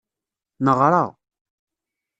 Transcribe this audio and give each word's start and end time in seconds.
Neɣṛa. 0.65 1.03